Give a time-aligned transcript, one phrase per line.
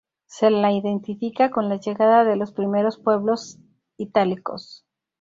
[0.25, 3.59] Se la identifica con la llegada de los primeros pueblos
[3.97, 4.83] itálicos.